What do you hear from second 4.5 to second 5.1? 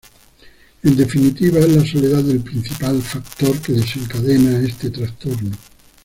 este